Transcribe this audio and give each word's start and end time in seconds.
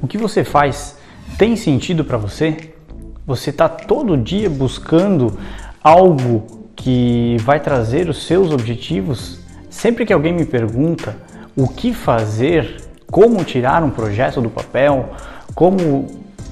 O 0.00 0.06
que 0.06 0.16
você 0.16 0.44
faz 0.44 0.96
tem 1.36 1.56
sentido 1.56 2.04
para 2.04 2.16
você? 2.16 2.72
Você 3.26 3.50
está 3.50 3.68
todo 3.68 4.16
dia 4.16 4.48
buscando 4.48 5.36
algo 5.82 6.70
que 6.76 7.36
vai 7.40 7.58
trazer 7.58 8.08
os 8.08 8.24
seus 8.24 8.52
objetivos? 8.52 9.40
Sempre 9.68 10.06
que 10.06 10.12
alguém 10.12 10.32
me 10.32 10.44
pergunta 10.44 11.16
o 11.56 11.66
que 11.66 11.92
fazer, 11.92 12.80
como 13.10 13.42
tirar 13.42 13.82
um 13.82 13.90
projeto 13.90 14.40
do 14.40 14.48
papel, 14.48 15.10
como 15.52 16.06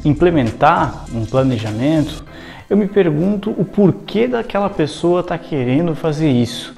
implementar 0.04 1.04
um 1.14 1.24
planejamento, 1.24 2.24
eu 2.68 2.76
me 2.76 2.88
pergunto 2.88 3.50
o 3.50 3.64
porquê 3.64 4.26
daquela 4.26 4.68
pessoa 4.68 5.20
está 5.20 5.38
querendo 5.38 5.94
fazer 5.94 6.28
isso. 6.28 6.74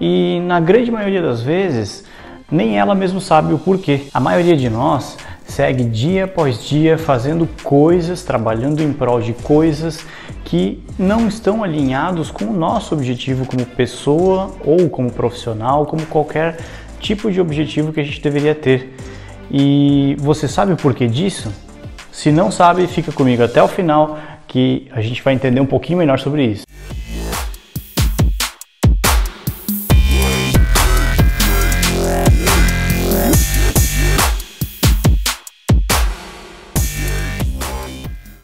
E 0.00 0.40
na 0.40 0.58
grande 0.58 0.90
maioria 0.90 1.22
das 1.22 1.40
vezes, 1.40 2.04
nem 2.50 2.76
ela 2.76 2.94
mesma 2.94 3.20
sabe 3.20 3.54
o 3.54 3.58
porquê. 3.58 4.06
A 4.12 4.18
maioria 4.18 4.56
de 4.56 4.68
nós 4.68 5.16
segue 5.48 5.82
dia 5.82 6.26
após 6.26 6.62
dia 6.68 6.96
fazendo 6.96 7.48
coisas, 7.64 8.22
trabalhando 8.22 8.80
em 8.80 8.92
prol 8.92 9.20
de 9.20 9.32
coisas 9.32 10.06
que 10.44 10.84
não 10.98 11.26
estão 11.26 11.64
alinhados 11.64 12.30
com 12.30 12.44
o 12.44 12.52
nosso 12.52 12.94
objetivo 12.94 13.44
como 13.46 13.66
pessoa 13.66 14.54
ou 14.64 14.88
como 14.88 15.10
profissional, 15.10 15.84
como 15.86 16.06
qualquer 16.06 16.58
tipo 17.00 17.32
de 17.32 17.40
objetivo 17.40 17.92
que 17.92 17.98
a 17.98 18.04
gente 18.04 18.20
deveria 18.20 18.54
ter. 18.54 18.94
E 19.50 20.14
você 20.20 20.46
sabe 20.46 20.74
o 20.74 20.76
porquê 20.76 21.08
disso? 21.08 21.52
Se 22.12 22.30
não 22.30 22.50
sabe, 22.50 22.86
fica 22.86 23.10
comigo 23.10 23.42
até 23.42 23.62
o 23.62 23.68
final 23.68 24.18
que 24.46 24.86
a 24.92 25.00
gente 25.00 25.22
vai 25.22 25.34
entender 25.34 25.60
um 25.60 25.66
pouquinho 25.66 25.98
melhor 25.98 26.18
sobre 26.18 26.44
isso. 26.44 26.67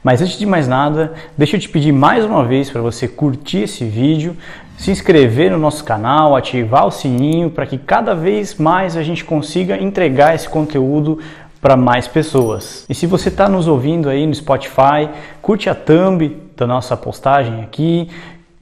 Mas 0.05 0.21
antes 0.21 0.39
de 0.39 0.45
mais 0.45 0.69
nada, 0.69 1.15
deixa 1.37 1.57
eu 1.57 1.61
te 1.61 1.67
pedir 1.67 1.91
mais 1.91 2.27
uma 2.27 2.45
vez 2.45 2.69
para 2.69 2.83
você 2.83 3.09
curtir 3.09 3.63
esse 3.63 3.87
vídeo, 3.87 4.37
se 4.77 4.91
inscrever 4.91 5.51
no 5.51 5.57
nosso 5.57 5.83
canal, 5.83 6.37
ativar 6.37 6.87
o 6.87 6.91
sininho 6.91 7.49
para 7.49 7.65
que 7.65 7.79
cada 7.79 8.15
vez 8.15 8.55
mais 8.57 8.99
a 8.99 9.03
gente 9.03 9.25
consiga 9.25 9.83
entregar 9.83 10.35
esse 10.35 10.47
conteúdo 10.47 11.21
para 11.59 11.75
mais 11.75 12.07
pessoas. 12.07 12.85
E 12.87 12.95
se 12.95 13.07
você 13.07 13.31
está 13.31 13.49
nos 13.49 13.67
ouvindo 13.67 14.11
aí 14.11 14.27
no 14.27 14.35
Spotify, 14.35 15.09
curte 15.41 15.71
a 15.71 15.75
thumb 15.75 16.37
da 16.55 16.67
nossa 16.67 16.95
postagem 16.99 17.63
aqui, 17.63 18.11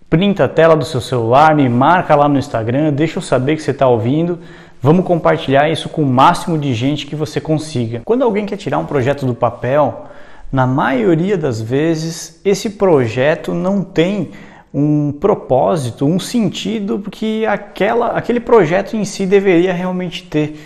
printa 0.08 0.44
a 0.44 0.48
tela 0.48 0.76
do 0.76 0.84
seu 0.84 1.00
celular, 1.00 1.56
me 1.56 1.68
marca 1.68 2.14
lá 2.14 2.28
no 2.28 2.38
Instagram, 2.38 2.92
deixa 2.92 3.18
eu 3.18 3.22
saber 3.22 3.56
que 3.56 3.62
você 3.62 3.72
está 3.72 3.88
ouvindo. 3.88 4.38
Vamos 4.80 5.04
compartilhar 5.04 5.68
isso 5.68 5.88
com 5.88 6.02
o 6.02 6.06
máximo 6.06 6.56
de 6.56 6.72
gente 6.72 7.04
que 7.04 7.16
você 7.16 7.40
consiga. 7.40 8.02
Quando 8.04 8.22
alguém 8.22 8.46
quer 8.46 8.56
tirar 8.56 8.78
um 8.78 8.86
projeto 8.86 9.26
do 9.26 9.34
papel, 9.34 10.06
na 10.52 10.66
maioria 10.66 11.38
das 11.38 11.62
vezes, 11.62 12.38
esse 12.44 12.68
projeto 12.70 13.54
não 13.54 13.82
tem 13.82 14.32
um 14.72 15.10
propósito, 15.10 16.04
um 16.04 16.20
sentido 16.20 17.02
que 17.10 17.46
aquela, 17.46 18.08
aquele 18.08 18.38
projeto 18.38 18.94
em 18.94 19.04
si 19.04 19.24
deveria 19.24 19.72
realmente 19.72 20.24
ter. 20.24 20.60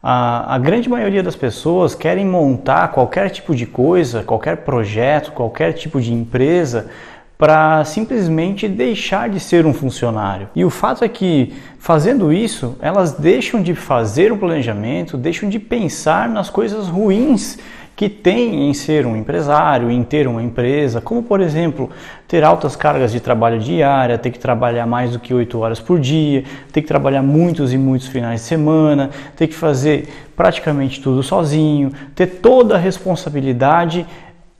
A, 0.00 0.54
a, 0.54 0.58
grande 0.58 0.88
maioria 0.88 1.22
das 1.22 1.34
pessoas 1.34 1.94
querem 1.94 2.24
montar 2.24 2.88
qualquer 2.88 3.30
tipo 3.30 3.56
de 3.56 3.66
coisa, 3.66 4.22
qualquer 4.22 4.58
projeto, 4.58 5.32
qualquer 5.32 5.72
tipo 5.72 6.00
de 6.00 6.12
empresa 6.12 6.90
para 7.36 7.84
simplesmente 7.84 8.68
deixar 8.68 9.28
de 9.28 9.40
ser 9.40 9.66
um 9.66 9.74
funcionário. 9.74 10.48
E 10.54 10.64
o 10.64 10.70
fato 10.70 11.04
é 11.04 11.08
que, 11.08 11.52
fazendo 11.78 12.32
isso, 12.32 12.76
elas 12.80 13.12
deixam 13.12 13.60
de 13.60 13.74
fazer 13.74 14.30
o 14.30 14.36
planejamento, 14.36 15.16
deixam 15.16 15.48
de 15.48 15.58
pensar 15.58 16.28
nas 16.28 16.48
coisas 16.48 16.86
ruins 16.86 17.58
que 17.96 18.08
tem 18.08 18.68
em 18.68 18.74
ser 18.74 19.06
um 19.06 19.16
empresário, 19.16 19.90
em 19.90 20.02
ter 20.02 20.26
uma 20.26 20.42
empresa, 20.42 21.00
como 21.00 21.22
por 21.22 21.40
exemplo, 21.40 21.90
ter 22.26 22.42
altas 22.42 22.74
cargas 22.74 23.12
de 23.12 23.20
trabalho 23.20 23.60
diária, 23.60 24.18
ter 24.18 24.30
que 24.30 24.38
trabalhar 24.38 24.86
mais 24.86 25.12
do 25.12 25.20
que 25.20 25.32
8 25.32 25.58
horas 25.58 25.80
por 25.80 26.00
dia, 26.00 26.42
ter 26.72 26.82
que 26.82 26.88
trabalhar 26.88 27.22
muitos 27.22 27.72
e 27.72 27.78
muitos 27.78 28.08
finais 28.08 28.40
de 28.40 28.46
semana, 28.46 29.10
ter 29.36 29.46
que 29.46 29.54
fazer 29.54 30.08
praticamente 30.36 31.00
tudo 31.00 31.22
sozinho, 31.22 31.92
ter 32.14 32.26
toda 32.26 32.74
a 32.74 32.78
responsabilidade 32.78 34.04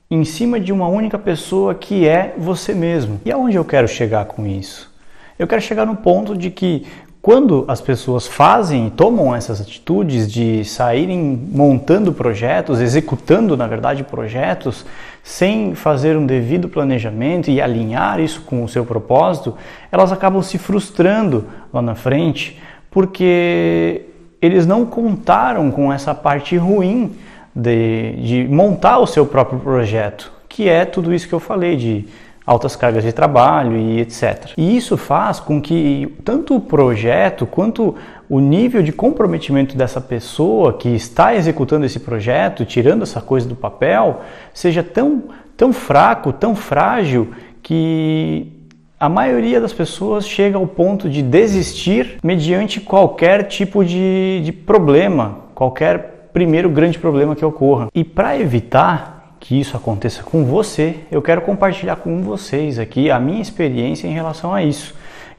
em 0.09 0.25
cima 0.25 0.61
de 0.61 0.73
uma 0.73 0.87
única 0.87 1.19
pessoa 1.19 1.75
que 1.75 2.07
é 2.07 2.35
você 2.39 2.73
mesmo. 2.73 3.21
E 3.25 3.33
aonde 3.33 3.57
eu 3.57 3.65
quero 3.65 3.89
chegar 3.89 4.27
com 4.27 4.47
isso? 4.47 4.93
Eu 5.37 5.49
quero 5.49 5.61
chegar 5.61 5.85
no 5.85 5.97
ponto 5.97 6.37
de 6.37 6.51
que 6.51 6.87
quando 7.25 7.65
as 7.69 7.81
pessoas 7.81 8.27
fazem 8.27 8.91
tomam 8.91 9.35
essas 9.35 9.59
atitudes 9.59 10.31
de 10.31 10.63
saírem 10.63 11.49
montando 11.51 12.13
projetos, 12.13 12.83
executando, 12.83 13.57
na 13.57 13.67
verdade, 13.67 14.05
projetos, 14.05 14.85
sem 15.23 15.75
fazer 15.75 16.19
um 16.19 16.27
devido 16.27 16.69
planejamento 16.69 17.51
e 17.51 17.63
alinhar 17.63 18.21
isso 18.21 18.43
com 18.43 18.63
o 18.63 18.69
seu 18.69 18.85
propósito, 18.85 19.57
elas 19.91 20.13
acabam 20.13 20.43
se 20.43 20.59
frustrando 20.59 21.47
lá 21.73 21.81
na 21.81 21.95
frente, 21.95 22.61
porque 22.91 24.03
eles 24.39 24.67
não 24.67 24.85
contaram 24.85 25.71
com 25.71 25.91
essa 25.91 26.15
parte 26.15 26.59
ruim 26.59 27.13
de, 27.57 28.17
de 28.17 28.49
montar 28.49 28.99
o 28.99 29.07
seu 29.07 29.25
próprio 29.25 29.59
projeto, 29.61 30.31
que 30.47 30.69
é 30.69 30.85
tudo 30.85 31.15
isso 31.15 31.27
que 31.27 31.35
eu 31.35 31.41
falei 31.41 31.75
de 31.75 32.05
altas 32.47 32.77
cargas 32.77 33.03
de 33.03 33.13
trabalho 33.13 33.77
e 33.77 34.01
etc. 34.01 34.53
E 34.57 34.77
isso 34.77 34.97
faz 34.97 35.41
com 35.41 35.61
que 35.61 36.15
tanto 36.25 36.57
o 36.57 36.61
projeto 36.61 37.47
quanto 37.47 37.95
o 38.29 38.39
nível 38.39 38.83
de 38.83 38.93
comprometimento 38.93 39.77
dessa 39.77 40.01
pessoa 40.01 40.75
que 40.75 40.89
está 40.91 41.35
executando 41.35 41.87
esse 41.87 42.01
projeto, 42.01 42.65
tirando 42.65 43.03
essa 43.03 43.21
coisa 43.21 43.49
do 43.49 43.57
papel, 43.57 44.21
seja 44.53 44.83
tão, 44.83 45.25
tão 45.57 45.73
fraco, 45.73 46.33
tão 46.33 46.55
frágil 46.55 47.29
que 47.63 48.53
a 49.01 49.09
maioria 49.09 49.61
das 49.61 49.73
pessoas 49.73 50.27
chega 50.27 50.57
ao 50.57 50.67
ponto 50.67 51.09
de 51.09 51.23
desistir 51.23 52.19
mediante 52.23 52.81
qualquer 52.81 53.45
tipo 53.45 53.85
de, 53.85 54.41
de 54.45 54.53
problema, 54.53 55.39
qualquer 55.55 56.29
primeiro 56.33 56.69
grande 56.69 56.99
problema 56.99 57.37
que 57.37 57.45
ocorra. 57.45 57.89
E 57.95 58.03
para 58.03 58.39
evitar 58.39 59.14
que 59.45 59.61
isso 59.61 59.77
aconteça 59.77 60.23
com 60.23 60.43
você, 60.43 61.01
eu 61.11 61.21
quero 61.21 61.43
compartilhar 61.43 61.97
com 61.97 62.23
vocês 62.23 62.79
aqui 62.79 63.11
a 63.11 63.21
minha 63.21 63.43
experiência 63.43 64.09
em 64.09 64.13
relação 64.15 64.55
a 64.55 64.63
isso, 64.63 64.95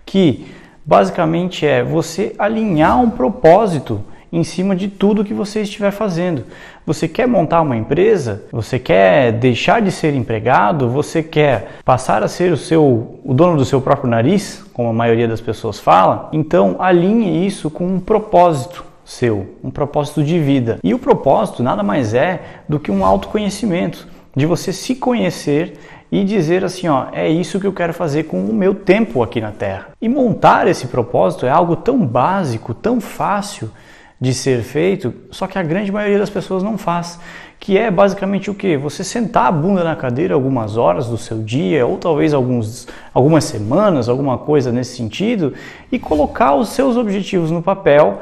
que 0.06 0.46
basicamente 0.86 1.66
é 1.66 1.84
você 1.84 2.36
alinhar 2.38 3.02
um 3.02 3.10
propósito 3.10 4.04
em 4.32 4.44
cima 4.44 4.76
de 4.76 4.90
tudo 4.90 5.26
que 5.26 5.34
você 5.34 5.62
estiver 5.62 5.90
fazendo. 5.90 6.44
Você 6.86 7.08
quer 7.08 7.28
montar 7.28 7.64
uma 7.64 7.76
empresa? 7.76 8.44
Você 8.52 8.78
quer 8.78 9.32
deixar 9.32 9.82
de 9.82 9.92
ser 9.92 10.14
empregado? 10.14 10.88
Você 10.88 11.24
quer 11.24 11.80
passar 11.84 12.22
a 12.22 12.28
ser 12.28 12.54
o 12.54 12.58
seu 12.58 13.20
o 13.26 13.34
dono 13.34 13.58
do 13.58 13.66
seu 13.66 13.82
próprio 13.82 14.08
nariz, 14.08 14.64
como 14.72 14.90
a 14.90 14.94
maioria 14.94 15.28
das 15.28 15.42
pessoas 15.42 15.80
fala? 15.80 16.30
Então 16.32 16.76
alinhe 16.78 17.48
isso 17.48 17.72
com 17.72 17.88
um 17.88 18.00
propósito 18.00 18.86
seu, 19.06 19.56
um 19.64 19.70
propósito 19.70 20.24
de 20.24 20.40
vida. 20.40 20.80
E 20.84 20.94
o 20.94 21.00
propósito 21.00 21.62
nada 21.62 21.84
mais 21.84 22.14
é 22.14 22.42
do 22.68 22.80
que 22.80 22.92
um 22.92 23.06
autoconhecimento, 23.06 24.08
de 24.36 24.46
você 24.46 24.74
se 24.74 24.96
conhecer 24.96 25.78
e 26.12 26.24
dizer 26.24 26.66
assim, 26.66 26.88
ó, 26.88 27.08
é 27.14 27.30
isso 27.30 27.60
que 27.60 27.68
eu 27.68 27.74
quero 27.74 27.94
fazer 27.94 28.24
com 28.24 28.44
o 28.44 28.54
meu 28.54 28.74
tempo 28.74 29.22
aqui 29.22 29.40
na 29.40 29.52
Terra. 29.52 29.90
E 30.02 30.10
montar 30.10 30.68
esse 30.68 30.88
propósito 30.88 31.46
é 31.46 31.50
algo 31.50 31.76
tão 31.76 32.06
básico, 32.06 32.74
tão 32.74 33.00
fácil 33.00 33.72
de 34.20 34.34
ser 34.34 34.62
feito, 34.62 35.14
só 35.30 35.46
que 35.46 35.60
a 35.60 35.64
grande 35.64 35.92
maioria 35.92 36.18
das 36.18 36.30
pessoas 36.30 36.64
não 36.64 36.78
faz, 36.78 37.20
que 37.60 37.78
é 37.78 37.92
basicamente 37.92 38.50
o 38.50 38.54
que? 38.54 38.78
Você 38.78 39.04
sentar 39.04 39.48
a 39.48 39.52
bunda 39.52 39.84
na 39.84 39.96
cadeira 39.96 40.34
algumas 40.34 40.78
horas 40.78 41.08
do 41.08 41.18
seu 41.18 41.44
dia, 41.44 41.86
ou 41.86 41.98
talvez 41.98 42.34
alguns, 42.34 42.88
algumas 43.14 43.44
semanas, 43.44 44.08
alguma 44.08 44.38
coisa 44.38 44.72
nesse 44.72 44.96
sentido, 44.96 45.54
e 45.92 46.00
colocar 46.00 46.56
os 46.56 46.70
seus 46.70 46.96
objetivos 46.96 47.52
no 47.52 47.62
papel 47.62 48.22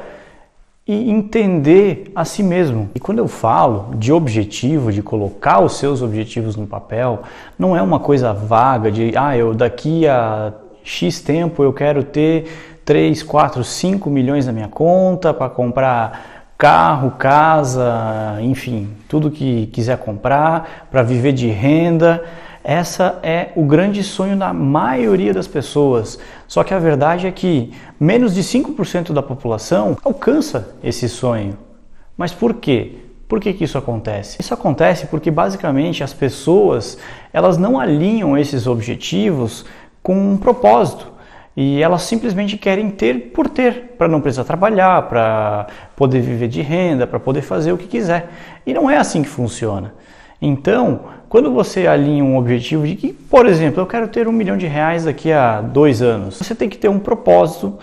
e 0.86 1.10
entender 1.10 2.12
a 2.14 2.24
si 2.24 2.42
mesmo. 2.42 2.90
E 2.94 3.00
quando 3.00 3.18
eu 3.18 3.26
falo 3.26 3.94
de 3.96 4.12
objetivo, 4.12 4.92
de 4.92 5.02
colocar 5.02 5.60
os 5.60 5.78
seus 5.78 6.02
objetivos 6.02 6.56
no 6.56 6.66
papel, 6.66 7.22
não 7.58 7.74
é 7.74 7.80
uma 7.80 7.98
coisa 7.98 8.32
vaga 8.32 8.92
de, 8.92 9.12
ah, 9.16 9.36
eu 9.36 9.54
daqui 9.54 10.06
a 10.06 10.52
X 10.82 11.20
tempo 11.22 11.62
eu 11.62 11.72
quero 11.72 12.04
ter 12.04 12.80
3, 12.84 13.22
4, 13.22 13.64
5 13.64 14.10
milhões 14.10 14.46
na 14.46 14.52
minha 14.52 14.68
conta 14.68 15.32
para 15.32 15.48
comprar 15.48 16.52
carro, 16.58 17.12
casa, 17.12 18.38
enfim, 18.40 18.90
tudo 19.08 19.30
que 19.30 19.66
quiser 19.68 19.98
comprar, 19.98 20.86
para 20.90 21.02
viver 21.02 21.32
de 21.32 21.48
renda. 21.48 22.22
Essa 22.66 23.18
é 23.22 23.50
o 23.54 23.62
grande 23.62 24.02
sonho 24.02 24.38
da 24.38 24.54
maioria 24.54 25.34
das 25.34 25.46
pessoas. 25.46 26.18
Só 26.48 26.64
que 26.64 26.72
a 26.72 26.78
verdade 26.78 27.26
é 27.26 27.30
que 27.30 27.74
menos 28.00 28.34
de 28.34 28.42
5% 28.42 29.12
da 29.12 29.22
população 29.22 29.98
alcança 30.02 30.74
esse 30.82 31.06
sonho. 31.06 31.58
Mas 32.16 32.32
por 32.32 32.54
quê? 32.54 32.92
Por 33.28 33.38
que, 33.38 33.52
que 33.52 33.64
isso 33.64 33.76
acontece? 33.76 34.38
Isso 34.40 34.54
acontece 34.54 35.06
porque 35.08 35.30
basicamente 35.30 36.02
as 36.02 36.14
pessoas 36.14 36.96
elas 37.34 37.58
não 37.58 37.78
alinham 37.78 38.36
esses 38.38 38.66
objetivos 38.66 39.66
com 40.02 40.16
um 40.32 40.38
propósito. 40.38 41.12
E 41.54 41.82
elas 41.82 42.02
simplesmente 42.02 42.56
querem 42.56 42.90
ter 42.90 43.30
por 43.32 43.46
ter, 43.48 43.94
para 43.98 44.08
não 44.08 44.22
precisar 44.22 44.44
trabalhar, 44.44 45.02
para 45.02 45.66
poder 45.94 46.20
viver 46.20 46.48
de 46.48 46.62
renda, 46.62 47.06
para 47.06 47.20
poder 47.20 47.42
fazer 47.42 47.72
o 47.72 47.78
que 47.78 47.86
quiser. 47.86 48.30
E 48.66 48.72
não 48.72 48.90
é 48.90 48.96
assim 48.96 49.22
que 49.22 49.28
funciona. 49.28 49.92
Então, 50.40 51.00
quando 51.34 51.50
você 51.50 51.84
alinha 51.84 52.22
um 52.22 52.38
objetivo 52.38 52.86
de 52.86 52.94
que, 52.94 53.12
por 53.12 53.44
exemplo, 53.44 53.80
eu 53.80 53.86
quero 53.86 54.06
ter 54.06 54.28
um 54.28 54.32
milhão 54.32 54.56
de 54.56 54.68
reais 54.68 55.06
daqui 55.06 55.32
a 55.32 55.60
dois 55.60 56.00
anos, 56.00 56.36
você 56.36 56.54
tem 56.54 56.68
que 56.68 56.78
ter 56.78 56.88
um 56.88 57.00
propósito 57.00 57.76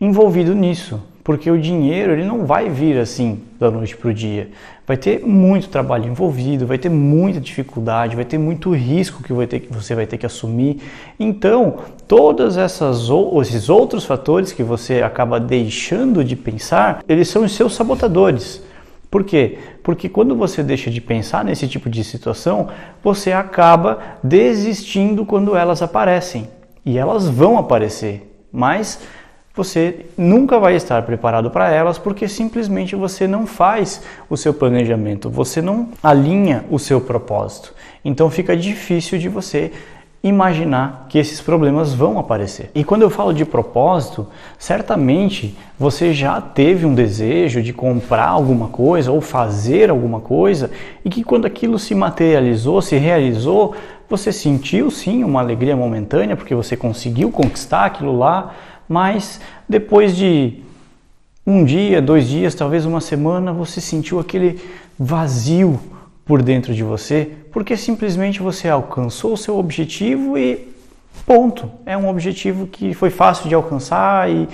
envolvido 0.00 0.54
nisso, 0.54 0.98
porque 1.22 1.50
o 1.50 1.60
dinheiro 1.60 2.14
ele 2.14 2.24
não 2.24 2.46
vai 2.46 2.70
vir 2.70 2.96
assim 2.96 3.42
da 3.58 3.70
noite 3.70 3.94
para 3.94 4.08
o 4.08 4.14
dia. 4.14 4.48
Vai 4.86 4.96
ter 4.96 5.20
muito 5.26 5.68
trabalho 5.68 6.06
envolvido, 6.06 6.66
vai 6.66 6.78
ter 6.78 6.88
muita 6.88 7.38
dificuldade, 7.38 8.16
vai 8.16 8.24
ter 8.24 8.38
muito 8.38 8.74
risco 8.74 9.22
que, 9.22 9.34
vai 9.34 9.46
ter, 9.46 9.60
que 9.60 9.70
você 9.70 9.94
vai 9.94 10.06
ter 10.06 10.16
que 10.16 10.24
assumir. 10.24 10.80
Então, 11.18 11.80
todos 12.08 12.56
esses 12.56 13.68
outros 13.68 14.06
fatores 14.06 14.52
que 14.52 14.62
você 14.62 15.02
acaba 15.02 15.38
deixando 15.38 16.24
de 16.24 16.34
pensar, 16.34 17.04
eles 17.06 17.28
são 17.28 17.44
os 17.44 17.52
seus 17.52 17.74
sabotadores. 17.74 18.69
Por 19.10 19.24
quê? 19.24 19.58
Porque 19.82 20.08
quando 20.08 20.36
você 20.36 20.62
deixa 20.62 20.90
de 20.90 21.00
pensar 21.00 21.44
nesse 21.44 21.66
tipo 21.66 21.90
de 21.90 22.04
situação, 22.04 22.68
você 23.02 23.32
acaba 23.32 23.98
desistindo 24.22 25.26
quando 25.26 25.56
elas 25.56 25.82
aparecem. 25.82 26.48
E 26.86 26.96
elas 26.96 27.28
vão 27.28 27.58
aparecer, 27.58 28.46
mas 28.52 29.00
você 29.54 30.06
nunca 30.16 30.58
vai 30.58 30.76
estar 30.76 31.02
preparado 31.02 31.50
para 31.50 31.70
elas 31.70 31.98
porque 31.98 32.28
simplesmente 32.28 32.94
você 32.94 33.26
não 33.26 33.46
faz 33.46 34.00
o 34.28 34.36
seu 34.36 34.54
planejamento, 34.54 35.28
você 35.28 35.60
não 35.60 35.88
alinha 36.02 36.64
o 36.70 36.78
seu 36.78 37.00
propósito. 37.00 37.74
Então 38.04 38.30
fica 38.30 38.56
difícil 38.56 39.18
de 39.18 39.28
você 39.28 39.72
imaginar 40.22 41.06
que 41.08 41.18
esses 41.18 41.40
problemas 41.40 41.94
vão 41.94 42.18
aparecer. 42.18 42.70
E 42.74 42.84
quando 42.84 43.02
eu 43.02 43.10
falo 43.10 43.32
de 43.32 43.44
propósito, 43.44 44.26
certamente 44.58 45.56
você 45.78 46.12
já 46.12 46.40
teve 46.40 46.84
um 46.84 46.94
desejo 46.94 47.62
de 47.62 47.72
comprar 47.72 48.28
alguma 48.28 48.68
coisa 48.68 49.10
ou 49.10 49.20
fazer 49.22 49.88
alguma 49.88 50.20
coisa 50.20 50.70
e 51.04 51.08
que 51.08 51.24
quando 51.24 51.46
aquilo 51.46 51.78
se 51.78 51.94
materializou, 51.94 52.82
se 52.82 52.96
realizou, 52.98 53.74
você 54.10 54.30
sentiu 54.30 54.90
sim 54.90 55.24
uma 55.24 55.40
alegria 55.40 55.74
momentânea 55.74 56.36
porque 56.36 56.54
você 56.54 56.76
conseguiu 56.76 57.30
conquistar 57.30 57.86
aquilo 57.86 58.18
lá, 58.18 58.54
mas 58.86 59.40
depois 59.66 60.14
de 60.14 60.62
um 61.46 61.64
dia, 61.64 62.02
dois 62.02 62.28
dias, 62.28 62.54
talvez 62.54 62.84
uma 62.84 63.00
semana, 63.00 63.52
você 63.52 63.80
sentiu 63.80 64.20
aquele 64.20 64.60
vazio 64.98 65.80
por 66.30 66.42
dentro 66.42 66.72
de 66.72 66.84
você, 66.84 67.28
porque 67.50 67.76
simplesmente 67.76 68.38
você 68.40 68.68
alcançou 68.68 69.32
o 69.32 69.36
seu 69.36 69.58
objetivo 69.58 70.38
e 70.38 70.72
ponto. 71.26 71.68
É 71.84 71.96
um 71.96 72.08
objetivo 72.08 72.68
que 72.68 72.94
foi 72.94 73.10
fácil 73.10 73.48
de 73.48 73.54
alcançar 73.56 74.30
e 74.30 74.48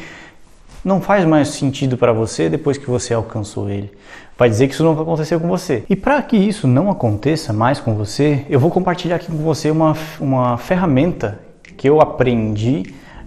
não 0.83 1.03
faz 1.03 1.27
mais 1.27 1.49
sentido 1.49 1.99
para 1.99 2.15
você 2.15 2.49
depois 2.49 2.79
que 2.79 2.89
você 2.89 3.13
alcançou 3.13 3.69
ele. 3.69 3.93
Vai 4.39 4.49
dizer 4.49 4.69
que 4.69 4.73
isso 4.73 4.85
nunca 4.85 5.03
aconteceu 5.03 5.39
com 5.39 5.49
você. 5.49 5.85
E 5.87 5.95
para 5.95 6.23
que 6.23 6.39
isso 6.39 6.67
não 6.67 6.91
aconteça 6.91 7.53
mais 7.53 7.79
com 7.79 7.95
você, 7.95 8.47
eu 8.49 8.59
vou 8.59 8.71
compartilhar 8.71 9.17
aqui 9.17 9.27
com 9.27 9.37
você 9.37 9.71
uma, 9.71 9.95
uma 10.19 10.57
ferramenta 10.57 11.39
que 11.77 11.87
eu 11.87 12.01
aprendi 12.01 12.85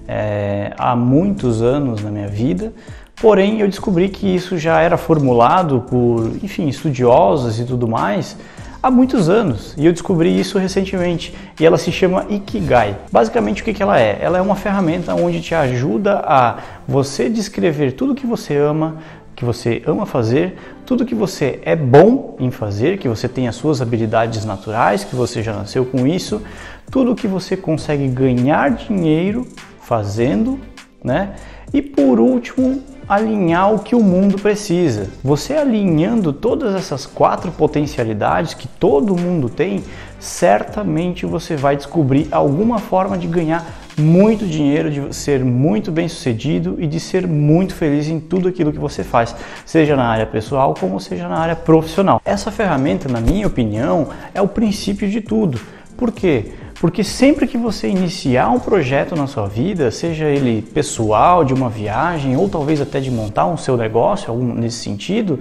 é, 0.08 0.74
há 0.76 0.96
muitos 0.96 1.62
anos 1.62 2.02
na 2.02 2.10
minha 2.10 2.28
vida, 2.28 2.74
porém 3.22 3.60
eu 3.60 3.68
descobri 3.68 4.10
que 4.10 4.28
isso 4.28 4.58
já 4.58 4.82
era 4.82 4.98
formulado 4.98 5.82
por, 5.90 6.32
enfim, 6.44 6.68
estudiosos 6.68 7.60
e 7.60 7.66
tudo 7.66 7.88
mais 7.88 8.38
há 8.82 8.90
muitos 8.90 9.28
anos 9.28 9.74
e 9.78 9.86
eu 9.86 9.92
descobri 9.92 10.40
isso 10.40 10.58
recentemente 10.58 11.34
e 11.60 11.66
ela 11.66 11.78
se 11.78 11.92
chama 11.92 12.26
Ikigai. 12.30 12.96
Basicamente 13.12 13.62
o 13.62 13.66
que, 13.66 13.74
que 13.74 13.84
ela 13.84 14.00
é? 14.00 14.18
Ela 14.22 14.38
é 14.38 14.42
uma 14.42 14.56
ferramenta 14.56 15.14
onde 15.14 15.42
te 15.42 15.54
ajuda 15.54 16.22
a 16.26 16.58
você 16.88 17.30
descrever 17.30 17.92
tudo 17.92 18.16
que 18.16 18.26
você 18.26 18.56
ama, 18.56 18.98
que 19.36 19.44
você 19.44 19.82
ama 19.86 20.06
fazer, 20.06 20.58
tudo 20.86 21.06
que 21.06 21.16
você 21.16 21.60
é 21.64 21.76
bom 21.76 22.36
em 22.40 22.52
fazer, 22.52 22.98
que 22.98 23.08
você 23.08 23.28
tem 23.28 23.48
as 23.48 23.56
suas 23.56 23.82
habilidades 23.82 24.46
naturais, 24.46 25.04
que 25.04 25.16
você 25.16 25.44
já 25.44 25.54
nasceu 25.54 25.86
com 25.86 26.08
isso, 26.08 26.42
tudo 26.90 27.16
que 27.16 27.28
você 27.28 27.56
consegue 27.56 28.08
ganhar 28.08 28.72
dinheiro 28.72 29.46
fazendo, 29.82 30.60
né? 31.04 31.36
E 31.74 31.82
por 31.82 32.20
último, 32.20 32.82
alinhar 33.10 33.74
o 33.74 33.80
que 33.80 33.96
o 33.96 34.04
mundo 34.04 34.38
precisa. 34.38 35.10
Você 35.24 35.56
alinhando 35.56 36.32
todas 36.32 36.76
essas 36.76 37.08
quatro 37.08 37.52
potencialidades 37.52 38.54
que 38.54 38.68
todo 38.68 39.20
mundo 39.20 39.50
tem, 39.50 39.84
certamente 40.20 41.26
você 41.26 41.56
vai 41.56 41.76
descobrir 41.76 42.28
alguma 42.32 42.78
forma 42.78 43.18
de 43.18 43.26
ganhar 43.26 43.66
muito 43.98 44.46
dinheiro, 44.46 44.92
de 44.92 45.16
ser 45.16 45.44
muito 45.44 45.92
bem 45.92 46.08
sucedido 46.08 46.78
e 46.78 46.86
de 46.86 47.00
ser 47.00 47.28
muito 47.28 47.74
feliz 47.74 48.08
em 48.08 48.20
tudo 48.20 48.48
aquilo 48.48 48.72
que 48.72 48.80
você 48.80 49.04
faz, 49.04 49.36
seja 49.66 49.96
na 49.96 50.06
área 50.06 50.28
pessoal 50.28 50.76
como 50.80 51.00
seja 51.00 51.28
na 51.28 51.40
área 51.40 51.56
profissional. 51.56 52.22
Essa 52.24 52.52
ferramenta, 52.52 53.10
na 53.10 53.20
minha 53.20 53.48
opinião, 53.48 54.10
é 54.36 54.42
o 54.42 54.48
princípio 54.48 55.10
de 55.10 55.20
tudo. 55.20 55.60
Por 55.98 56.12
quê? 56.12 56.54
Porque 56.80 57.04
sempre 57.04 57.46
que 57.46 57.58
você 57.58 57.90
iniciar 57.90 58.50
um 58.50 58.60
projeto 58.60 59.14
na 59.14 59.28
sua 59.28 59.48
vida, 59.48 59.92
seja 59.92 60.26
ele 60.26 60.62
pessoal, 60.62 61.44
de 61.44 61.54
uma 61.54 61.70
viagem, 61.70 62.38
ou 62.38 62.48
talvez 62.48 62.80
até 62.80 63.02
de 63.02 63.12
montar 63.12 63.48
um 63.48 63.58
seu 63.58 63.76
negócio, 63.76 64.30
algum 64.30 64.54
nesse 64.54 64.78
sentido, 64.78 65.40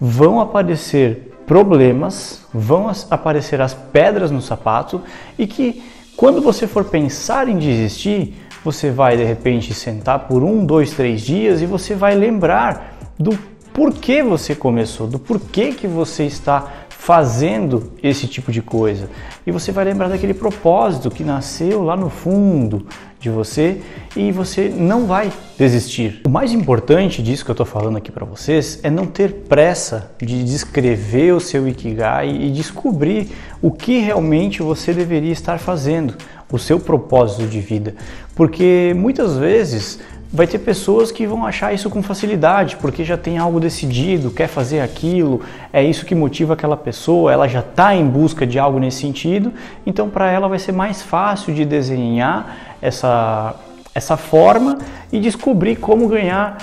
vão 0.00 0.40
aparecer 0.40 1.32
problemas, 1.44 2.46
vão 2.54 2.90
aparecer 3.10 3.60
as 3.60 3.74
pedras 3.74 4.30
no 4.30 4.40
sapato 4.40 5.02
e 5.36 5.46
que 5.46 5.82
quando 6.16 6.40
você 6.40 6.68
for 6.68 6.84
pensar 6.84 7.48
em 7.48 7.58
desistir, 7.58 8.34
você 8.64 8.92
vai 8.92 9.16
de 9.16 9.24
repente 9.24 9.74
sentar 9.74 10.20
por 10.20 10.44
um, 10.44 10.64
dois, 10.64 10.92
três 10.92 11.20
dias 11.20 11.60
e 11.62 11.66
você 11.66 11.96
vai 11.96 12.14
lembrar 12.14 12.96
do 13.18 13.36
porquê 13.72 14.22
você 14.22 14.54
começou, 14.54 15.08
do 15.08 15.18
porquê 15.18 15.72
que 15.72 15.88
você 15.88 16.24
está 16.24 16.83
fazendo 17.04 17.92
esse 18.02 18.26
tipo 18.26 18.50
de 18.50 18.62
coisa. 18.62 19.10
E 19.46 19.50
você 19.50 19.70
vai 19.70 19.84
lembrar 19.84 20.08
daquele 20.08 20.32
propósito 20.32 21.10
que 21.10 21.22
nasceu 21.22 21.82
lá 21.82 21.94
no 21.98 22.08
fundo 22.08 22.86
de 23.20 23.28
você 23.28 23.82
e 24.16 24.32
você 24.32 24.70
não 24.70 25.04
vai 25.04 25.30
desistir. 25.58 26.22
O 26.24 26.30
mais 26.30 26.50
importante 26.50 27.22
disso 27.22 27.44
que 27.44 27.50
eu 27.50 27.52
estou 27.52 27.66
falando 27.66 27.98
aqui 27.98 28.10
para 28.10 28.24
vocês 28.24 28.80
é 28.82 28.88
não 28.88 29.04
ter 29.04 29.44
pressa 29.46 30.12
de 30.18 30.42
descrever 30.44 31.34
o 31.34 31.40
seu 31.40 31.68
Ikigai 31.68 32.30
e 32.30 32.50
descobrir 32.50 33.28
o 33.60 33.70
que 33.70 33.98
realmente 33.98 34.62
você 34.62 34.94
deveria 34.94 35.32
estar 35.32 35.58
fazendo, 35.58 36.14
o 36.50 36.58
seu 36.58 36.80
propósito 36.80 37.46
de 37.46 37.60
vida. 37.60 37.94
Porque 38.34 38.94
muitas 38.96 39.36
vezes 39.36 40.00
vai 40.34 40.48
ter 40.48 40.58
pessoas 40.58 41.12
que 41.12 41.28
vão 41.28 41.46
achar 41.46 41.72
isso 41.72 41.88
com 41.88 42.02
facilidade, 42.02 42.76
porque 42.80 43.04
já 43.04 43.16
tem 43.16 43.38
algo 43.38 43.60
decidido, 43.60 44.32
quer 44.32 44.48
fazer 44.48 44.80
aquilo, 44.80 45.40
é 45.72 45.80
isso 45.80 46.04
que 46.04 46.12
motiva 46.12 46.54
aquela 46.54 46.76
pessoa, 46.76 47.32
ela 47.32 47.46
já 47.46 47.60
está 47.60 47.94
em 47.94 48.04
busca 48.04 48.44
de 48.44 48.58
algo 48.58 48.80
nesse 48.80 49.00
sentido, 49.00 49.52
então 49.86 50.10
para 50.10 50.28
ela 50.28 50.48
vai 50.48 50.58
ser 50.58 50.72
mais 50.72 51.00
fácil 51.00 51.54
de 51.54 51.64
desenhar 51.64 52.56
essa, 52.82 53.54
essa 53.94 54.16
forma 54.16 54.78
e 55.12 55.20
descobrir 55.20 55.76
como 55.76 56.08
ganhar 56.08 56.58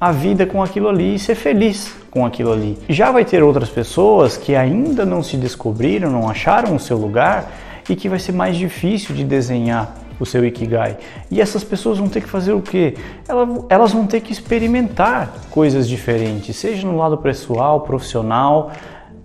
a 0.00 0.10
vida 0.12 0.46
com 0.46 0.62
aquilo 0.62 0.88
ali 0.88 1.16
e 1.16 1.18
ser 1.18 1.34
feliz 1.34 1.94
com 2.10 2.24
aquilo 2.24 2.50
ali. 2.50 2.78
Já 2.88 3.12
vai 3.12 3.26
ter 3.26 3.42
outras 3.42 3.68
pessoas 3.68 4.38
que 4.38 4.56
ainda 4.56 5.04
não 5.04 5.22
se 5.22 5.36
descobriram, 5.36 6.10
não 6.10 6.26
acharam 6.26 6.74
o 6.74 6.80
seu 6.80 6.96
lugar 6.96 7.52
e 7.86 7.94
que 7.94 8.08
vai 8.08 8.18
ser 8.18 8.32
mais 8.32 8.56
difícil 8.56 9.14
de 9.14 9.24
desenhar 9.24 9.94
o 10.20 10.26
seu 10.26 10.44
Ikigai. 10.44 10.98
E 11.30 11.40
essas 11.40 11.64
pessoas 11.64 11.98
vão 11.98 12.08
ter 12.08 12.20
que 12.20 12.28
fazer 12.28 12.52
o 12.52 12.60
quê? 12.60 12.94
Elas 13.68 13.92
vão 13.92 14.06
ter 14.06 14.20
que 14.20 14.32
experimentar 14.32 15.32
coisas 15.50 15.88
diferentes, 15.88 16.54
seja 16.56 16.86
no 16.86 16.96
lado 16.96 17.16
pessoal, 17.18 17.80
profissional, 17.80 18.70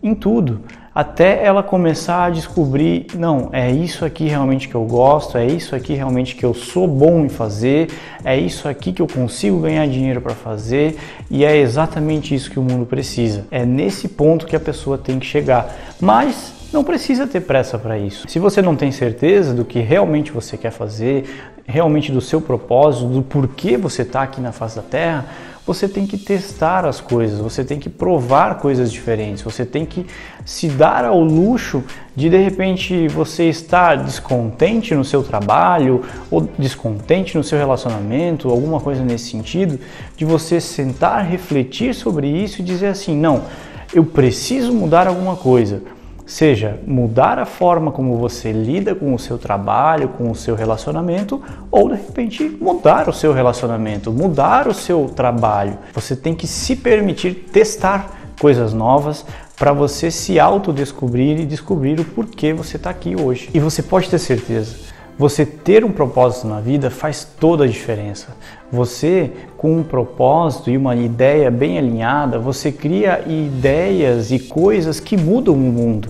em 0.01 0.15
tudo. 0.15 0.61
Até 0.95 1.43
ela 1.43 1.61
começar 1.61 2.23
a 2.23 2.29
descobrir, 2.29 3.07
não, 3.15 3.49
é 3.51 3.69
isso 3.69 4.05
aqui 4.05 4.29
realmente 4.29 4.69
que 4.69 4.75
eu 4.75 4.85
gosto, 4.85 5.37
é 5.37 5.45
isso 5.45 5.75
aqui 5.75 5.93
realmente 5.93 6.37
que 6.37 6.45
eu 6.45 6.53
sou 6.53 6.87
bom 6.87 7.25
em 7.25 7.27
fazer, 7.27 7.89
é 8.23 8.37
isso 8.37 8.65
aqui 8.65 8.93
que 8.93 9.01
eu 9.01 9.07
consigo 9.07 9.59
ganhar 9.59 9.85
dinheiro 9.87 10.21
para 10.21 10.33
fazer 10.33 10.95
e 11.29 11.43
é 11.43 11.57
exatamente 11.57 12.33
isso 12.33 12.49
que 12.49 12.57
o 12.57 12.63
mundo 12.63 12.85
precisa. 12.85 13.45
É 13.51 13.65
nesse 13.65 14.07
ponto 14.07 14.45
que 14.45 14.55
a 14.55 14.59
pessoa 14.59 14.97
tem 14.97 15.19
que 15.19 15.25
chegar. 15.25 15.75
Mas 15.99 16.53
não 16.75 16.83
precisa 16.83 17.25
ter 17.25 17.39
pressa 17.39 17.79
para 17.79 17.97
isso. 17.97 18.27
Se 18.27 18.37
você 18.37 18.61
não 18.61 18.75
tem 18.75 18.91
certeza 18.91 19.53
do 19.53 19.63
que 19.63 19.79
realmente 19.79 20.31
você 20.31 20.57
quer 20.57 20.71
fazer, 20.71 21.23
realmente 21.65 22.11
do 22.11 22.19
seu 22.19 22.41
propósito, 22.41 23.07
do 23.07 23.21
porquê 23.21 23.77
você 23.77 24.01
está 24.01 24.21
aqui 24.21 24.41
na 24.41 24.51
face 24.51 24.75
da 24.75 24.81
Terra, 24.81 25.25
você 25.65 25.87
tem 25.87 26.05
que 26.05 26.17
testar 26.17 26.85
as 26.85 27.01
coisas, 27.01 27.39
você 27.39 27.63
tem 27.63 27.79
que 27.79 27.89
provar 27.89 28.59
coisas 28.59 28.91
diferentes, 28.91 29.41
você 29.41 29.65
tem 29.65 29.83
que 29.83 30.05
se 30.43 30.67
dar 30.67 31.05
ao 31.05 31.23
luxo 31.23 31.83
de 32.15 32.29
de 32.29 32.37
repente 32.37 33.07
você 33.07 33.45
estar 33.45 33.95
descontente 34.03 34.93
no 34.93 35.03
seu 35.03 35.23
trabalho 35.23 36.03
ou 36.29 36.47
descontente 36.59 37.35
no 37.35 37.43
seu 37.43 37.57
relacionamento, 37.57 38.49
alguma 38.49 38.79
coisa 38.79 39.03
nesse 39.03 39.31
sentido, 39.31 39.79
de 40.15 40.25
você 40.25 40.59
sentar, 40.59 41.25
refletir 41.25 41.95
sobre 41.95 42.27
isso 42.27 42.61
e 42.61 42.63
dizer 42.63 42.87
assim: 42.87 43.17
não, 43.17 43.45
eu 43.93 44.03
preciso 44.03 44.71
mudar 44.73 45.07
alguma 45.07 45.35
coisa 45.35 45.81
seja 46.25 46.79
mudar 46.85 47.37
a 47.37 47.45
forma 47.45 47.91
como 47.91 48.17
você 48.17 48.51
lida 48.51 48.95
com 48.95 49.13
o 49.13 49.19
seu 49.19 49.37
trabalho, 49.37 50.09
com 50.09 50.31
o 50.31 50.35
seu 50.35 50.55
relacionamento, 50.55 51.41
ou 51.69 51.89
de 51.89 51.95
repente 51.95 52.43
mudar 52.59 53.07
o 53.07 53.13
seu 53.13 53.31
relacionamento, 53.31 54.11
mudar 54.11 54.67
o 54.67 54.73
seu 54.73 55.11
trabalho. 55.15 55.77
Você 55.93 56.15
tem 56.15 56.33
que 56.33 56.47
se 56.47 56.75
permitir 56.75 57.47
testar 57.51 58.33
coisas 58.39 58.73
novas 58.73 59.25
para 59.55 59.71
você 59.71 60.11
se 60.11 60.39
autodescobrir 60.39 61.39
e 61.39 61.45
descobrir 61.45 61.99
o 61.99 62.05
porquê 62.05 62.53
você 62.53 62.75
está 62.75 62.89
aqui 62.89 63.15
hoje. 63.15 63.49
E 63.53 63.59
você 63.59 63.81
pode 63.81 64.09
ter 64.09 64.19
certeza, 64.19 64.75
você 65.17 65.45
ter 65.45 65.85
um 65.85 65.91
propósito 65.91 66.47
na 66.47 66.59
vida 66.59 66.89
faz 66.89 67.25
toda 67.39 67.63
a 67.63 67.67
diferença. 67.67 68.35
Você, 68.71 69.31
com 69.57 69.77
um 69.77 69.83
propósito 69.83 70.69
e 70.69 70.77
uma 70.77 70.95
ideia 70.95 71.49
bem 71.49 71.77
alinhada, 71.77 72.37
você 72.37 72.71
cria 72.71 73.23
ideias 73.27 74.31
e 74.31 74.39
coisas 74.39 74.99
que 74.99 75.15
mudam 75.15 75.53
o 75.53 75.57
mundo. 75.57 76.09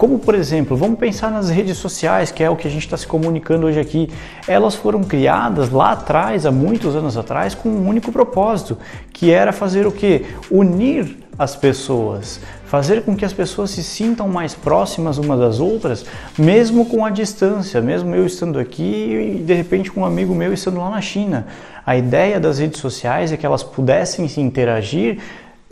Como, 0.00 0.18
por 0.18 0.34
exemplo, 0.34 0.78
vamos 0.78 0.98
pensar 0.98 1.30
nas 1.30 1.50
redes 1.50 1.76
sociais, 1.76 2.32
que 2.32 2.42
é 2.42 2.48
o 2.48 2.56
que 2.56 2.66
a 2.66 2.70
gente 2.70 2.86
está 2.86 2.96
se 2.96 3.06
comunicando 3.06 3.66
hoje 3.66 3.78
aqui. 3.78 4.08
Elas 4.48 4.74
foram 4.74 5.04
criadas 5.04 5.68
lá 5.68 5.92
atrás, 5.92 6.46
há 6.46 6.50
muitos 6.50 6.96
anos 6.96 7.18
atrás, 7.18 7.54
com 7.54 7.68
um 7.68 7.86
único 7.86 8.10
propósito, 8.10 8.78
que 9.12 9.30
era 9.30 9.52
fazer 9.52 9.86
o 9.86 9.92
que? 9.92 10.24
Unir 10.50 11.18
as 11.38 11.54
pessoas, 11.54 12.40
fazer 12.64 13.02
com 13.02 13.14
que 13.14 13.26
as 13.26 13.34
pessoas 13.34 13.72
se 13.72 13.84
sintam 13.84 14.26
mais 14.26 14.54
próximas 14.54 15.18
umas 15.18 15.38
das 15.38 15.60
outras, 15.60 16.06
mesmo 16.38 16.86
com 16.86 17.04
a 17.04 17.10
distância, 17.10 17.82
mesmo 17.82 18.14
eu 18.14 18.24
estando 18.24 18.58
aqui 18.58 19.36
e 19.36 19.42
de 19.42 19.52
repente 19.52 19.92
com 19.92 20.00
um 20.00 20.06
amigo 20.06 20.34
meu 20.34 20.54
estando 20.54 20.80
lá 20.80 20.88
na 20.88 21.02
China. 21.02 21.46
A 21.84 21.94
ideia 21.94 22.40
das 22.40 22.58
redes 22.58 22.80
sociais 22.80 23.32
é 23.32 23.36
que 23.36 23.44
elas 23.44 23.62
pudessem 23.62 24.26
se 24.28 24.40
interagir 24.40 25.18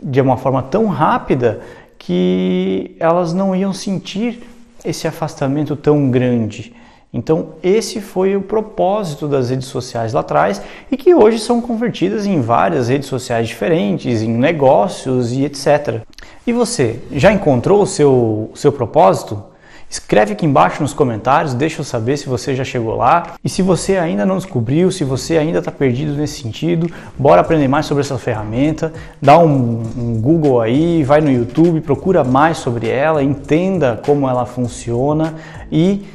de 0.01 0.21
uma 0.21 0.37
forma 0.37 0.63
tão 0.63 0.85
rápida 0.85 1.61
que 1.99 2.95
elas 2.99 3.33
não 3.33 3.55
iam 3.55 3.73
sentir 3.73 4.41
esse 4.83 5.07
afastamento 5.07 5.75
tão 5.75 6.09
grande. 6.09 6.73
Então, 7.11 7.49
esse 7.63 7.99
foi 8.01 8.35
o 8.35 8.41
propósito 8.41 9.27
das 9.27 9.49
redes 9.49 9.67
sociais 9.67 10.13
lá 10.13 10.21
atrás 10.21 10.61
e 10.91 10.95
que 10.95 11.13
hoje 11.13 11.39
são 11.39 11.59
convertidas 11.59 12.25
em 12.25 12.39
várias 12.39 12.87
redes 12.87 13.07
sociais 13.07 13.47
diferentes, 13.47 14.21
em 14.21 14.29
negócios 14.29 15.31
e 15.31 15.43
etc. 15.43 16.01
E 16.45 16.53
você, 16.53 16.99
já 17.11 17.31
encontrou 17.31 17.81
o 17.81 17.87
seu, 17.87 18.51
seu 18.53 18.71
propósito? 18.71 19.43
Escreve 19.89 20.33
aqui 20.33 20.45
embaixo 20.45 20.83
nos 20.83 20.93
comentários, 20.93 21.55
deixa 21.55 21.81
eu 21.81 21.83
saber 21.83 22.15
se 22.15 22.29
você 22.29 22.53
já 22.55 22.63
chegou 22.63 22.95
lá. 22.95 23.33
E 23.43 23.49
se 23.49 23.63
você 23.63 23.97
ainda 23.97 24.23
não 24.23 24.37
descobriu, 24.37 24.91
se 24.91 25.03
você 25.03 25.35
ainda 25.35 25.57
está 25.57 25.71
perdido 25.71 26.13
nesse 26.13 26.43
sentido, 26.43 26.91
bora 27.17 27.41
aprender 27.41 27.67
mais 27.67 27.87
sobre 27.87 28.01
essa 28.01 28.15
ferramenta. 28.19 28.93
Dá 29.19 29.39
um, 29.39 29.81
um, 29.97 30.21
Google 30.21 30.61
aí, 30.61 31.03
vai 31.03 31.21
no 31.21 31.31
YouTube, 31.31 31.81
procura 31.81 32.23
mais 32.23 32.57
sobre 32.57 32.87
ela, 32.87 33.23
entenda 33.23 33.99
como 34.05 34.29
ela 34.29 34.45
funciona 34.45 35.33
e 35.71 36.05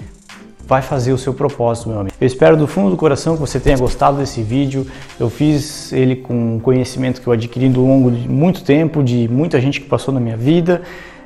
vai 0.65 0.81
fazer 0.81 1.13
o 1.13 1.19
seu 1.19 1.35
propósito, 1.35 1.89
meu 1.89 1.99
amigo. 1.99 2.15
Eu 2.21 2.27
espero 2.29 2.57
do 2.57 2.69
fundo 2.69 2.91
do 2.91 2.97
coração 2.97 3.35
que 3.35 3.41
você 3.41 3.59
tenha 3.59 3.77
gostado 3.77 4.19
desse 4.19 4.41
vídeo. 4.41 4.87
Eu 5.19 5.29
fiz 5.29 5.93
ele 5.93 6.15
com 6.15 6.61
conhecimento 6.61 7.21
que 7.21 7.27
eu 7.27 7.33
adquiri 7.33 7.67
ao 7.67 7.83
longo 7.83 8.13
de 8.13 8.29
muito 8.29 8.63
tempo, 8.63 9.03
de 9.03 9.27
muita 9.29 9.61
gente 9.61 9.81
que 9.81 9.89
passou 9.89 10.15
na 10.15 10.21
minha 10.21 10.37
vida 10.37 10.83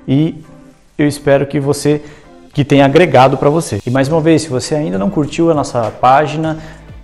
e 0.09 0.43
eu 0.99 1.07
espero 1.07 1.47
que 1.47 1.61
você 1.61 2.03
que 2.53 2.65
tenha 2.65 2.85
agregado 2.85 3.37
para 3.37 3.51
você. 3.51 3.79
E 3.87 3.91
mais 3.91 4.09
uma 4.09 4.21
vez, 4.21 4.43
se 4.43 4.49
você 4.49 4.75
ainda 4.75 4.99
não 4.99 5.11
curtiu 5.11 5.51
a 5.51 5.55
nossa 5.55 5.91
página, 6.01 6.59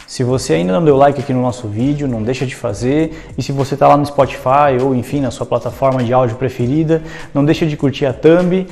se 0.07 0.23
você 0.23 0.55
ainda 0.55 0.73
não 0.73 0.85
deu 0.85 0.97
like 0.97 1.21
aqui 1.21 1.33
no 1.33 1.43
nosso 1.43 1.67
vídeo, 1.69 2.07
não 2.07 2.23
deixa 2.23 2.45
de 2.45 2.55
fazer. 2.55 3.33
E 3.37 3.43
se 3.43 3.53
você 3.53 3.75
está 3.75 3.89
lá 3.89 3.97
no 3.97 4.05
Spotify 4.05 4.83
ou 4.83 4.95
enfim 4.95 5.21
na 5.21 5.31
sua 5.31 5.47
plataforma 5.47 6.03
de 6.03 6.13
áudio 6.13 6.37
preferida, 6.37 7.03
não 7.33 7.45
deixa 7.45 7.67
de 7.67 7.77
curtir 7.77 8.07
a 8.07 8.13
thumb 8.13 8.67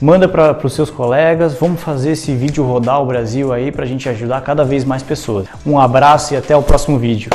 manda 0.00 0.28
para 0.28 0.66
os 0.66 0.72
seus 0.72 0.90
colegas, 0.90 1.54
vamos 1.54 1.80
fazer 1.80 2.12
esse 2.12 2.34
vídeo 2.34 2.64
rodar 2.64 3.02
o 3.02 3.06
Brasil 3.06 3.52
aí 3.52 3.72
para 3.72 3.84
a 3.84 3.86
gente 3.86 4.08
ajudar 4.08 4.40
cada 4.42 4.64
vez 4.64 4.84
mais 4.84 5.02
pessoas. 5.02 5.46
Um 5.66 5.78
abraço 5.78 6.34
e 6.34 6.36
até 6.36 6.56
o 6.56 6.62
próximo 6.62 6.98
vídeo. 6.98 7.30